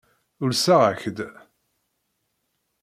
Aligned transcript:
Ulseɣ-ak-d. 0.43 1.17